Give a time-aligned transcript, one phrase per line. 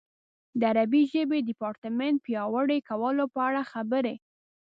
[0.59, 4.15] د عربي ژبې د ډیپارټمنټ پیاوړي کولو په اړه خبرې.